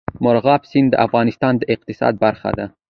مورغاب 0.23 0.61
سیند 0.71 0.89
د 0.91 0.95
افغانستان 1.05 1.53
د 1.57 1.63
اقتصاد 1.73 2.13
برخه 2.25 2.49
ده. 2.57 2.65